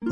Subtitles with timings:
[0.00, 0.08] さ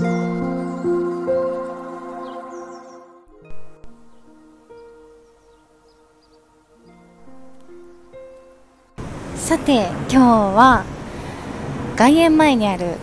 [9.59, 10.85] て今日は
[11.97, 12.97] 外苑前にある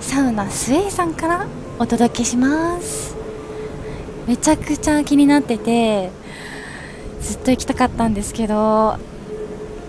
[0.00, 1.48] サウナスエイさんから
[1.80, 3.16] お届けします。
[4.28, 6.10] めちゃくちゃ気になってて
[7.22, 8.98] ずっと行きたかったんですけど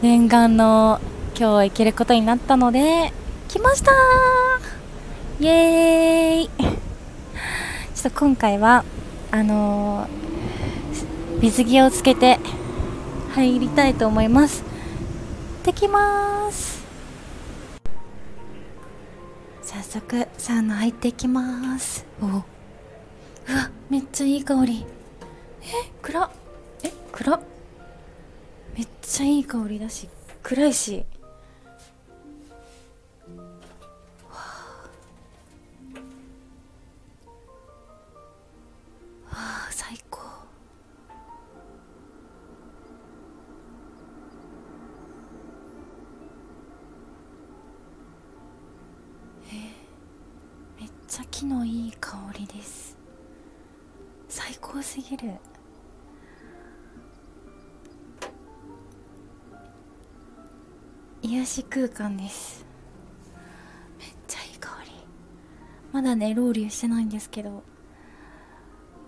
[0.02, 1.00] 念願の
[1.38, 3.14] 今日行けることになったので
[3.48, 3.92] 来ました
[5.38, 6.48] イエーイ。
[6.48, 8.86] ちょっと今回は
[9.32, 12.40] あのー、水着をつけて
[13.34, 14.64] 入りたいと思います。
[14.64, 14.72] 行っ
[15.66, 16.86] てきます。
[19.62, 22.06] 早速サウナ入っていきます。
[22.22, 22.44] おうわ
[23.90, 24.86] めっちゃいい香り。
[25.64, 25.66] え
[26.02, 26.32] 暗
[26.84, 27.42] え暗
[28.78, 30.08] めっちゃいい香りだし
[30.44, 31.06] 暗いし。
[61.26, 62.64] 癒し空間です。
[63.98, 64.92] めっちゃいい香り。
[65.92, 67.64] まだねロウリュしてないんですけど。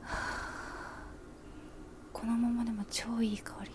[2.11, 3.69] このままでも超いい香り。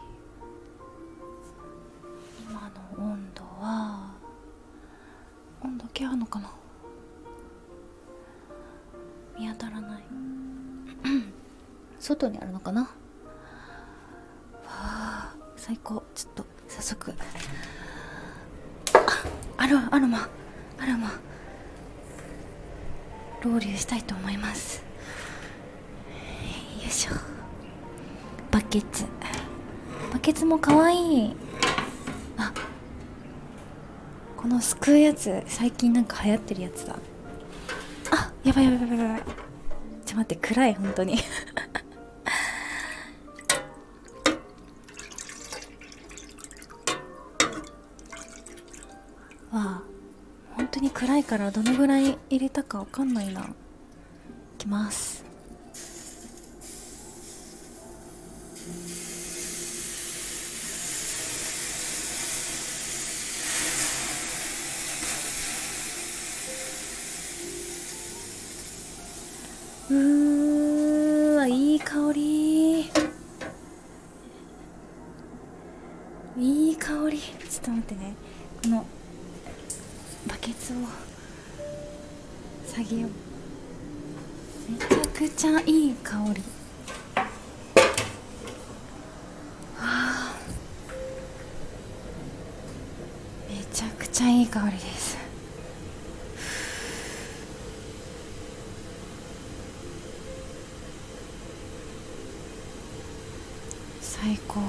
[2.51, 4.11] 今の温度は
[5.63, 6.51] 温度計あるのかな？
[9.39, 10.03] 見当たらない。
[12.01, 12.83] 外にあるのかな？
[12.83, 12.89] わ
[14.67, 16.03] あ最高。
[16.17, 17.15] ちょっと早速。
[19.63, 20.29] アロアロマ。
[20.81, 21.13] アロマ。
[23.45, 24.83] ロウリュしたいと思います。
[26.81, 27.13] よいしょ。
[28.51, 29.05] バケツ。
[30.13, 31.37] バケツもかわいい。
[32.39, 32.53] あ。
[34.37, 36.97] このすくうやつ最近なんか流行ってるやつだ。
[38.11, 39.23] あやばいやばいやばいやばい。
[39.23, 39.35] ちょっ
[40.07, 41.19] と待って暗い本当に。
[51.33, 53.41] からどのぐらい入れたかわかんないな。
[53.41, 53.45] い
[54.59, 55.25] きます。
[69.89, 72.81] うーわいい香り。
[76.37, 77.19] いい香り。
[77.19, 78.15] ちょっと待ってね。
[78.65, 78.87] この
[82.95, 83.09] げよ。
[83.09, 83.11] う
[84.73, 86.43] めちゃくちゃいい香り。
[89.79, 90.37] あ
[93.49, 95.17] めちゃくちゃいい香りです。
[104.01, 104.61] 最高。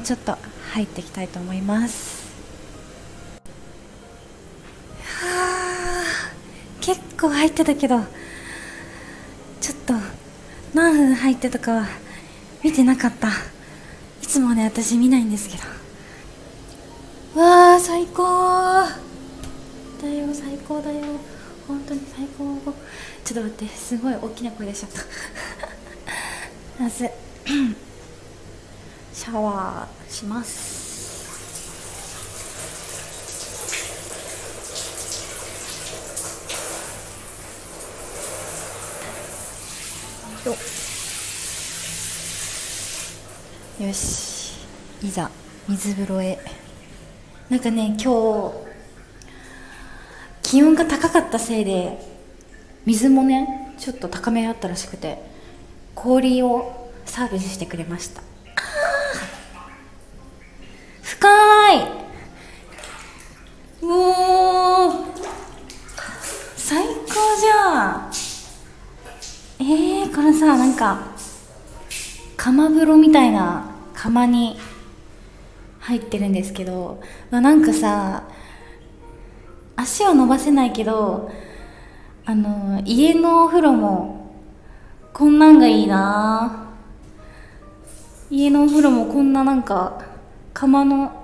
[0.00, 0.36] うちょっと
[0.72, 2.30] 入っていきたいと思います。
[5.04, 6.32] はあ
[6.80, 8.00] 結構入ってたけど
[9.60, 9.94] ちょっと
[10.74, 11.86] 何分入ってたかは
[12.64, 13.28] 見てなかった。
[14.22, 15.56] いつもね私見ないんですけ
[17.34, 17.40] ど。
[17.40, 18.22] わあ最高。
[18.22, 21.04] だよ最高だよ。
[21.68, 22.72] 本当に最高。
[23.24, 24.90] ちょっと待ってすごい大きな声出しちゃっ
[26.78, 26.82] た。
[26.84, 27.10] まず
[29.20, 30.80] シャワーします。
[43.78, 44.54] よよし。
[45.02, 45.30] いざ
[45.68, 46.38] 水風呂へ。
[47.50, 48.54] なんかね今日
[50.42, 51.98] 気温が高かったせいで
[52.86, 55.22] 水もねちょっと高めあったらしくて
[55.94, 58.29] 氷をサービスしてくれました。
[61.70, 61.82] 深い。
[63.82, 65.04] うお
[66.56, 68.10] 最高じゃん。
[69.60, 71.12] えー、これさなんか
[72.36, 74.58] 釜風呂みたいな釜に
[75.78, 77.00] 入ってるんですけど、
[77.30, 78.24] まあ、なんかさ
[79.76, 81.30] 足を伸ばせないけど
[82.24, 84.34] あの家のお風呂も
[85.12, 86.66] こんなんがいいな。
[88.30, 90.04] 家のお風呂もこんななんか
[90.54, 91.19] 釜の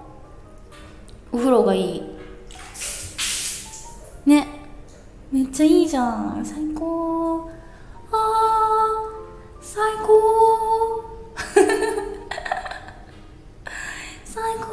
[1.36, 2.02] お風呂がいい。
[4.24, 4.48] ね。
[5.30, 6.42] めっちゃいいじゃん。
[6.42, 7.50] 最高。
[8.10, 9.62] あー。
[9.62, 11.04] 最高。
[14.24, 14.64] 最高。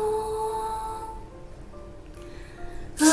[3.02, 3.08] あー。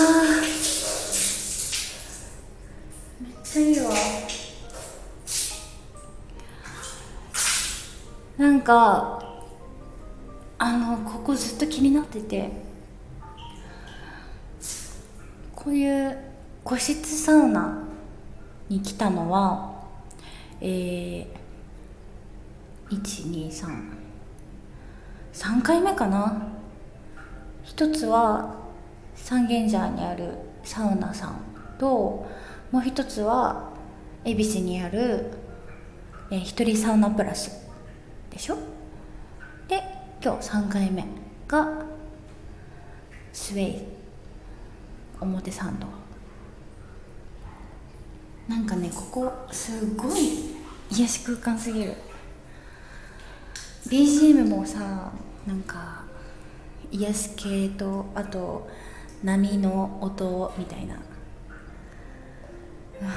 [3.20, 3.90] めっちゃいいわ。
[8.38, 9.20] なんか
[10.56, 12.69] あのここずっと気になってて。
[15.62, 16.16] こういう
[16.64, 17.82] 個室サウナ
[18.70, 19.70] に来たのは
[20.62, 21.26] えー、
[22.90, 24.00] 123
[25.32, 26.48] 3回目かな。
[27.62, 28.56] 一つは
[29.14, 30.32] 三軒茶屋にある
[30.64, 31.40] サウナさん
[31.78, 32.26] と
[32.70, 33.70] もう一つは
[34.24, 35.26] 恵比寿にある、
[36.30, 37.68] えー、一人サウナプラス
[38.30, 38.56] でしょ。
[39.68, 39.82] で
[40.22, 41.04] 今日3回目
[41.46, 41.84] が
[43.32, 43.99] スウェイ。
[45.20, 45.86] 表参道。
[48.48, 50.56] なんかねここすごい
[50.90, 51.94] 癒し空間すぎる。
[53.86, 55.12] BGM もさ
[55.46, 56.02] なんか
[56.90, 58.68] 癒し系とあと
[59.22, 60.96] 波の音みたいな。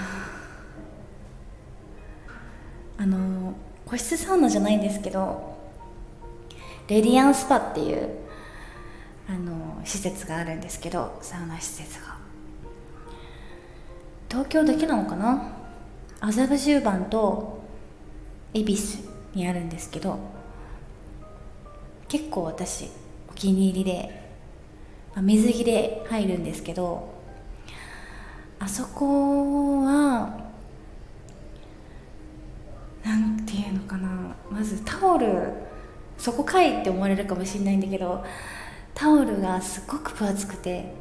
[2.97, 3.53] あの
[3.85, 5.57] 個室サウナじゃないんですけど
[6.87, 8.09] レディアンスパっていう
[9.27, 12.17] あの施設があるんですけどサウナ施設が。
[14.29, 15.53] 東京だけなのかな？
[16.19, 17.61] 麻布十番と
[18.53, 18.97] 恵比寿
[19.33, 20.17] にあるんですけど
[22.07, 22.89] 結構私
[23.29, 24.31] お気に入りで、
[25.13, 27.13] まあ、水着で入るんですけど
[28.59, 30.39] あそこは
[33.03, 34.35] なんていうのかな？
[34.49, 35.27] まずタオル
[36.17, 38.23] そこかいって思われるかもしれないんだけど
[38.93, 40.93] タオルがすっごく分厚くて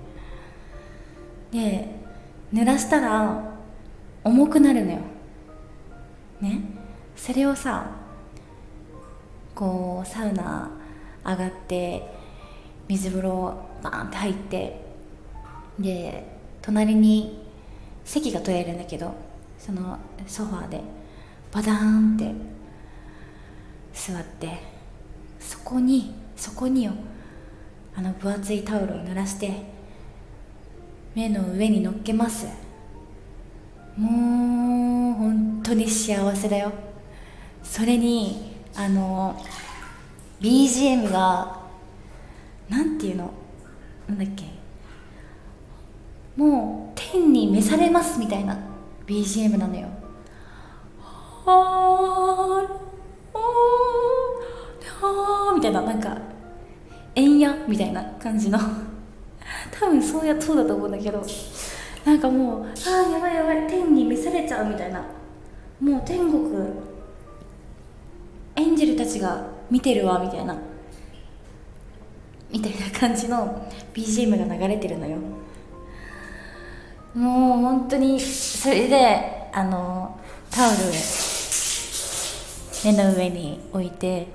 [1.51, 1.89] で
[2.53, 3.53] 濡らしたら
[4.25, 4.99] 重くなるのよ。
[6.41, 6.61] ね。
[7.17, 7.91] それをさ
[9.55, 10.71] こうサウナ
[11.25, 12.03] 上がって
[12.89, 14.85] 水風呂バーンって入って
[15.79, 16.25] で
[16.61, 17.47] 隣に
[18.05, 19.15] 席が取れるんだけど
[19.59, 20.81] そのソファーで
[21.53, 22.35] バダーンって
[23.93, 24.59] 座って
[25.39, 26.93] そこにそこによ
[27.95, 29.53] あの分厚いタオルを濡らして
[31.15, 32.47] 目の上に乗っけます。
[33.97, 36.73] もう本当に幸せだよ。
[37.63, 39.39] それにあの
[40.41, 41.61] BGM が
[42.71, 43.31] なんていうの？
[44.09, 44.47] なんだっけ？
[46.35, 48.59] もう天に召されますみたいな
[49.07, 49.89] BGM なのよ。
[51.45, 55.83] はーみたいな。
[55.83, 56.17] なんか
[57.15, 58.59] えんやみたいな感じの。
[59.71, 61.23] 多分そうやそうだと思うんだけど。
[62.05, 65.05] なんかもうああやばいやばい天に召されちゃうみたいな。
[65.81, 66.51] もう天国
[68.57, 70.57] エンジェルたちが見てるわみたいな。
[72.51, 75.17] みたいな感じの BGM が流れてるのよ。
[77.15, 80.19] もう本当にそれであの
[80.51, 80.77] タオル
[82.85, 84.27] 目の上に置いて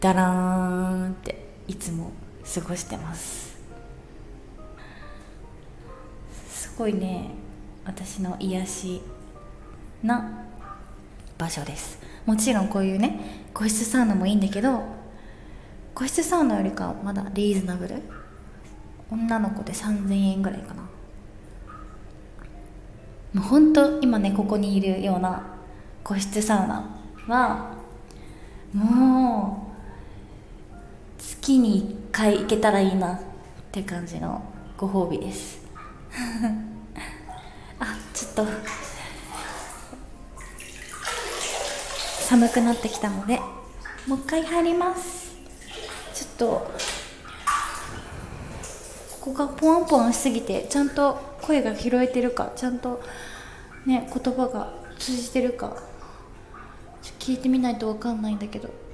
[0.00, 1.47] ダラーンって。
[1.68, 2.10] いつも
[2.54, 3.56] 過ごしてます。
[6.48, 7.30] すごいね
[7.84, 9.00] 私の癒し
[10.02, 10.44] な
[11.36, 12.00] 場所です。
[12.26, 14.82] もちろんこういうね個室サウナもいいんだけど
[15.94, 17.96] 個室サウナよりかはまだリーズナブル？
[19.10, 20.82] 女の子で3000円ぐらいかな。
[20.82, 20.88] も
[23.36, 25.42] うほんと今ねここにいるような
[26.02, 27.74] 個室サウナは
[28.72, 29.67] もう
[31.48, 33.20] 月に1回行けたらいいなっ
[33.72, 34.42] て感じの
[34.76, 35.58] ご褒美です。
[37.80, 38.46] あちょっと。
[42.28, 43.40] 寒くなってきたので
[44.06, 45.36] もう一回入ります。
[46.12, 46.70] ちょっと。
[49.22, 53.00] ここがポワンポワンしすぎてちゃんと声が拾えてるかちゃんと
[53.86, 55.74] ね言葉が通じてるか。
[57.18, 58.87] 聞いてみないと分かんないんだけど。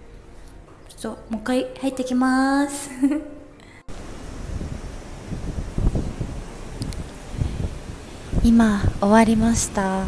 [1.11, 2.89] っともう一回入ってきます。
[8.43, 9.83] 今終わりました。
[9.83, 10.07] わ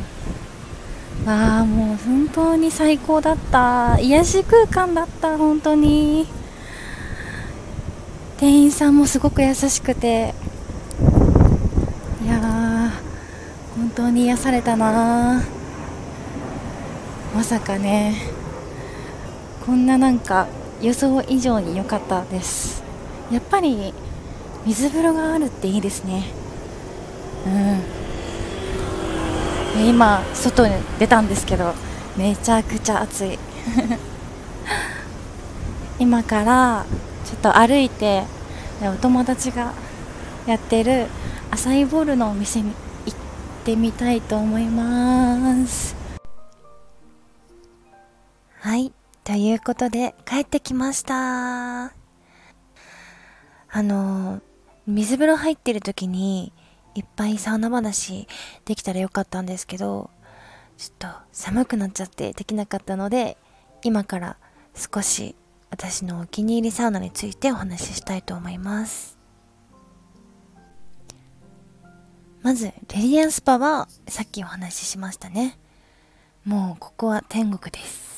[1.26, 3.98] あもう本当に最高だった。
[4.00, 6.26] 癒し空間だった本当に。
[8.38, 10.34] 店員さんもすごく優しくて。
[12.24, 12.40] いや
[13.76, 15.42] 本当に癒されたな。
[17.34, 18.14] まさかね。
[19.66, 20.46] こんななんか
[20.80, 22.82] 予想以上に良かったです。
[23.30, 23.92] やっぱり
[24.66, 26.24] 水風呂があるっていいですね。
[27.46, 27.50] う
[29.80, 29.88] ん。
[29.88, 31.74] 今外に出たんですけど
[32.16, 33.38] めちゃくちゃ暑い。
[35.98, 36.84] 今から
[37.24, 38.24] ちょっと歩いて
[38.82, 39.72] お友達が
[40.46, 41.06] やってる
[41.50, 42.72] アサイボールのお店に
[43.06, 43.18] 行っ
[43.64, 45.96] てみたいと思います。
[48.60, 48.92] はい。
[49.26, 51.86] ということで帰ってきました。
[51.86, 51.92] あ
[53.82, 54.40] の
[54.86, 56.52] 水風呂入ってる時に
[56.94, 58.28] いっぱいサウナ話
[58.64, 60.10] できたらよかったんですけど
[60.78, 63.36] ちょっと寒くなっちゃってできなかったので
[63.82, 64.36] 今から
[64.76, 65.34] 少し
[65.70, 69.18] 私のお気に入りサウナについてお話ししたいと思います。
[72.42, 75.58] まずレディアンスパはさっきお話ししましたね。
[76.44, 78.15] もうここは天国です。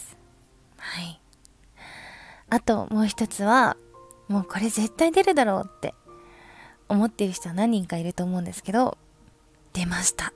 [0.99, 1.21] はい
[2.51, 3.77] あともう一つは
[4.29, 5.95] もうこれ絶対出るだろうって
[6.89, 8.97] 思ってる人は何人かいると思うんですけど
[9.75, 10.33] 出ました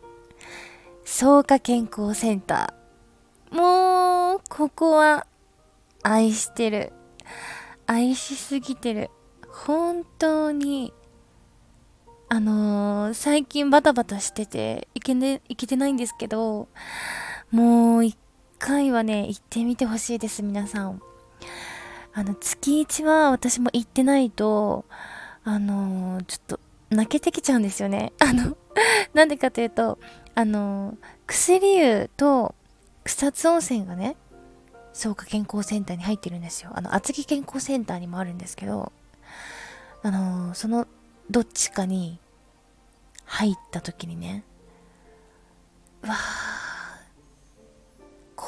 [1.04, 3.54] 草加健康センター。
[3.54, 5.26] もう、ここは、
[6.02, 6.92] 愛してる。
[7.86, 9.10] 愛しすぎてる。
[9.48, 10.94] 本当に、
[12.28, 16.68] あのー、最近バタバタしてて、いけね、いけてないんですけど、
[17.50, 18.16] もう一
[18.62, 21.02] 回はね、行ってみてほしいです、皆さん。
[22.14, 24.84] あの、月1は私も行ってないと、
[25.42, 28.12] あのー、ちょっと、泣けてきちゃうんですよね。
[28.22, 28.56] あの、
[29.14, 29.98] なんでかというと、
[30.36, 32.54] あの、薬湯と
[33.02, 34.16] 草津温泉がね、
[34.92, 36.70] 草加健康センターに入ってるんですよ。
[36.72, 38.92] あの、厚木健康センターにもあるんですけど、
[40.04, 40.86] あの、その
[41.28, 42.20] どっちかに
[43.24, 44.44] 入った時にね、
[46.02, 46.51] わあ、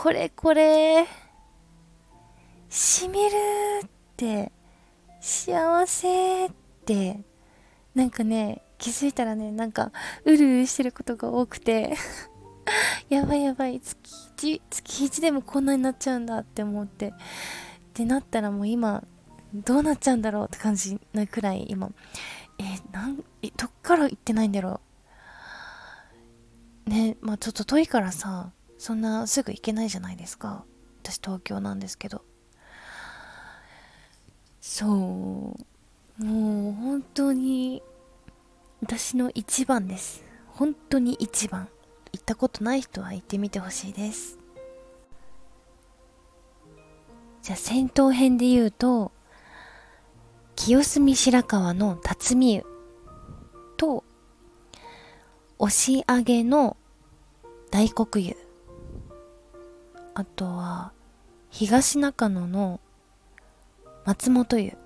[0.04, 1.06] これこれ、
[2.68, 3.30] しみる
[3.86, 4.52] って、
[5.18, 6.50] 幸せっ
[6.84, 7.20] て、
[7.94, 9.92] なんかね、気づいたらね、なんか、
[10.26, 11.94] うるうるしてることが多くて
[13.08, 17.08] やばいやばい、月1、月1でもこんなになっちゃうんだって思って。
[17.08, 17.12] っ
[17.94, 19.02] てなったらもう今、
[19.54, 21.90] どうなっちゃうんだろうって感じなくらい今、
[22.58, 24.82] えなんえ、どっから行ってないんだろ
[26.88, 26.90] う。
[26.90, 28.52] ね、まあちょっと遠いからさ、
[28.84, 30.66] そんなすぐ行けないじゃないですか。
[31.02, 32.22] 私東京なんですけど。
[34.60, 35.74] そう。
[36.22, 37.82] もう本当に
[38.82, 41.68] 私の一番です本当に一番
[42.12, 44.38] 行ったことない人は行ってみてほしいです
[47.42, 49.10] じゃあ戦闘編で言うと
[50.54, 52.66] 清澄白河の辰巳湯
[53.76, 54.04] と
[55.58, 56.76] 押上の
[57.72, 58.43] 大黒湯
[60.14, 60.92] あとは
[61.50, 62.80] 東中野の
[64.04, 64.76] 松本湯。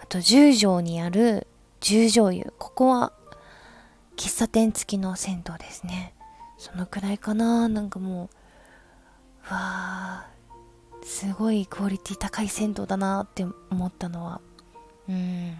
[0.00, 1.48] あと十条にある
[1.80, 2.52] 十条湯。
[2.58, 3.12] ここは
[4.16, 6.14] 喫茶店付きの銭湯ですね。
[6.56, 7.68] そのくらいかな。
[7.68, 8.30] なんかも
[9.50, 14.40] うわーすごいクオリティ高い銭湯だなって思ったのは。
[15.08, 15.56] うん。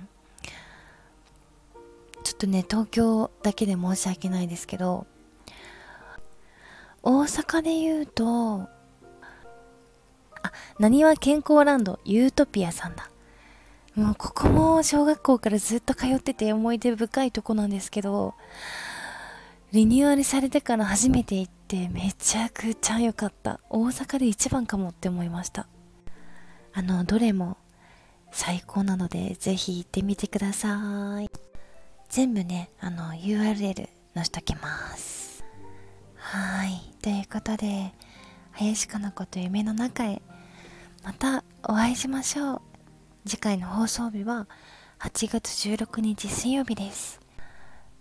[2.23, 5.07] ちょっとね東京だけで申し訳ないですけど
[7.03, 8.69] 大阪で言うとあ
[10.79, 13.13] なにわ健康ランドユートピアさんだ
[13.95, 18.35] もうここも小学校からずっと通ってて思い出深いとこなんですけど、
[19.71, 23.61] リニューアルされてから初めて行ってめちゃくちゃ良かった。
[23.69, 25.67] 大阪で一番かもって思いました。
[26.73, 27.59] あの、どれも
[28.31, 31.31] 最高なのでぜひ行ってみてください。
[32.09, 35.22] 全部ね、あの URL 載せときます。
[36.33, 36.81] はい。
[37.03, 37.93] ということで、
[38.53, 40.23] 林かな子と夢の中へ
[41.05, 42.63] またお会いしましょう。
[43.25, 44.49] 次回の放送日は
[44.99, 47.21] 8月16日水曜日です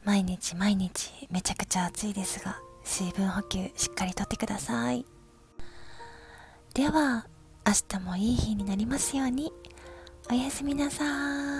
[0.03, 5.05] 毎日毎日めちゃくちゃ暑いですが水分補給しっかりとってください
[6.73, 7.27] では
[7.67, 9.53] 明日もいい日になりますように
[10.31, 11.50] おやすみなさい